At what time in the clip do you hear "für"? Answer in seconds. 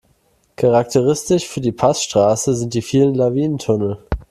1.47-1.61